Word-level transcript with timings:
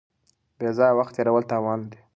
بې 0.57 0.69
ځایه 0.77 0.97
وخت 0.99 1.13
تېرول 1.17 1.43
تاوان 1.51 1.79
لري. 1.85 1.99